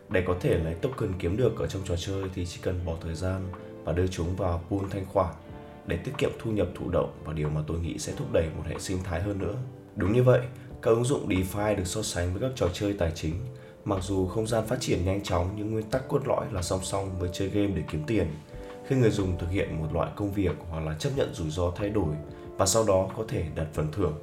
Để 0.09 0.23
có 0.27 0.35
thể 0.41 0.59
lấy 0.59 0.75
token 0.75 1.13
kiếm 1.19 1.37
được 1.37 1.59
ở 1.59 1.67
trong 1.67 1.83
trò 1.85 1.97
chơi 1.97 2.25
thì 2.35 2.47
chỉ 2.47 2.59
cần 2.63 2.81
bỏ 2.87 2.95
thời 3.03 3.15
gian 3.15 3.49
và 3.85 3.93
đưa 3.93 4.07
chúng 4.07 4.37
vào 4.37 4.63
pool 4.71 4.91
thanh 4.91 5.07
khoản 5.07 5.35
để 5.87 5.97
tiết 5.97 6.13
kiệm 6.19 6.31
thu 6.39 6.51
nhập 6.51 6.69
thụ 6.75 6.91
động 6.91 7.11
và 7.25 7.33
điều 7.33 7.49
mà 7.49 7.61
tôi 7.67 7.79
nghĩ 7.79 7.99
sẽ 7.99 8.13
thúc 8.17 8.33
đẩy 8.33 8.49
một 8.57 8.63
hệ 8.67 8.79
sinh 8.79 8.99
thái 9.05 9.23
hơn 9.23 9.39
nữa. 9.39 9.55
Đúng 9.97 10.13
như 10.13 10.23
vậy, 10.23 10.41
các 10.83 10.91
ứng 10.91 11.05
dụng 11.05 11.29
DeFi 11.29 11.77
được 11.77 11.87
so 11.87 12.03
sánh 12.03 12.33
với 12.33 12.43
các 12.43 12.51
trò 12.57 12.69
chơi 12.73 12.93
tài 12.93 13.13
chính 13.15 13.35
Mặc 13.87 13.99
dù 14.03 14.27
không 14.27 14.47
gian 14.47 14.67
phát 14.67 14.81
triển 14.81 15.05
nhanh 15.05 15.23
chóng 15.23 15.51
nhưng 15.57 15.73
nguyên 15.73 15.91
tắc 15.91 16.09
cốt 16.09 16.27
lõi 16.27 16.47
là 16.53 16.63
song 16.63 16.81
song 16.83 17.19
với 17.19 17.31
chơi 17.33 17.49
game 17.49 17.67
để 17.67 17.83
kiếm 17.91 18.03
tiền. 18.07 18.27
Khi 18.87 18.97
người 18.97 19.11
dùng 19.11 19.39
thực 19.39 19.51
hiện 19.51 19.81
một 19.81 19.87
loại 19.93 20.11
công 20.17 20.33
việc 20.33 20.53
hoặc 20.71 20.81
là 20.81 20.97
chấp 20.99 21.11
nhận 21.17 21.35
rủi 21.35 21.51
ro 21.51 21.71
thay 21.77 21.91
đổi 21.91 22.15
và 22.57 22.67
sau 22.67 22.85
đó 22.85 23.09
có 23.17 23.25
thể 23.29 23.45
đặt 23.55 23.67
phần 23.73 23.87
thưởng. 23.93 24.19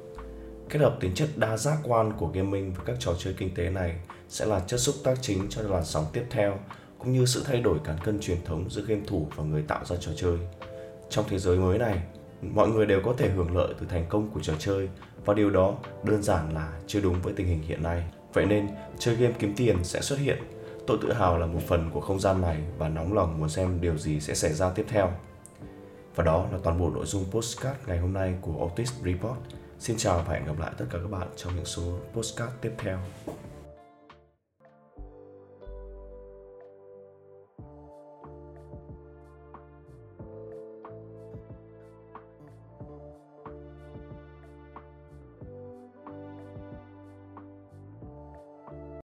Kết 0.68 0.78
hợp 0.78 0.96
tính 1.00 1.14
chất 1.14 1.28
đa 1.36 1.56
giác 1.56 1.78
quan 1.82 2.12
của 2.12 2.26
gaming 2.26 2.72
với 2.72 2.86
các 2.86 2.96
trò 2.98 3.14
chơi 3.18 3.34
kinh 3.38 3.54
tế 3.54 3.70
này 3.70 3.96
sẽ 4.28 4.46
là 4.46 4.60
chất 4.60 4.80
xúc 4.80 4.94
tác 5.04 5.18
chính 5.22 5.46
cho 5.48 5.62
làn 5.62 5.84
sóng 5.84 6.04
tiếp 6.12 6.24
theo 6.30 6.58
cũng 6.98 7.12
như 7.12 7.26
sự 7.26 7.42
thay 7.46 7.60
đổi 7.60 7.78
cán 7.84 7.96
cân 8.04 8.20
truyền 8.20 8.44
thống 8.44 8.70
giữa 8.70 8.82
game 8.82 9.02
thủ 9.06 9.28
và 9.36 9.44
người 9.44 9.62
tạo 9.62 9.84
ra 9.84 9.96
trò 10.00 10.12
chơi. 10.16 10.38
Trong 11.10 11.24
thế 11.28 11.38
giới 11.38 11.58
mới 11.58 11.78
này, 11.78 12.02
mọi 12.42 12.68
người 12.68 12.86
đều 12.86 13.00
có 13.04 13.14
thể 13.18 13.30
hưởng 13.30 13.56
lợi 13.56 13.74
từ 13.80 13.86
thành 13.86 14.06
công 14.08 14.30
của 14.30 14.40
trò 14.40 14.52
chơi 14.58 14.88
và 15.24 15.34
điều 15.34 15.50
đó 15.50 15.74
đơn 16.02 16.22
giản 16.22 16.54
là 16.54 16.72
chưa 16.86 17.00
đúng 17.00 17.22
với 17.22 17.32
tình 17.36 17.46
hình 17.46 17.62
hiện 17.62 17.82
nay. 17.82 18.04
Vậy 18.34 18.46
nên, 18.46 18.68
chơi 18.98 19.14
game 19.14 19.34
kiếm 19.38 19.54
tiền 19.56 19.84
sẽ 19.84 20.00
xuất 20.00 20.18
hiện. 20.18 20.38
Tôi 20.86 20.98
tự 21.02 21.12
hào 21.12 21.38
là 21.38 21.46
một 21.46 21.60
phần 21.66 21.90
của 21.92 22.00
không 22.00 22.20
gian 22.20 22.40
này 22.40 22.62
và 22.78 22.88
nóng 22.88 23.14
lòng 23.14 23.38
muốn 23.38 23.48
xem 23.48 23.80
điều 23.80 23.98
gì 23.98 24.20
sẽ 24.20 24.34
xảy 24.34 24.52
ra 24.52 24.70
tiếp 24.70 24.84
theo. 24.88 25.12
Và 26.14 26.24
đó 26.24 26.46
là 26.52 26.58
toàn 26.62 26.78
bộ 26.78 26.90
nội 26.90 27.06
dung 27.06 27.24
postcard 27.30 27.78
ngày 27.86 27.98
hôm 27.98 28.12
nay 28.12 28.34
của 28.40 28.66
Otis 28.66 28.92
Report. 29.04 29.38
Xin 29.78 29.96
chào 29.96 30.24
và 30.26 30.34
hẹn 30.34 30.46
gặp 30.46 30.58
lại 30.58 30.72
tất 30.78 30.84
cả 30.90 30.98
các 31.02 31.10
bạn 31.10 31.28
trong 31.36 31.56
những 31.56 31.64
số 31.64 31.82
postcard 32.14 32.52
tiếp 32.60 32.72
theo. 32.78 32.98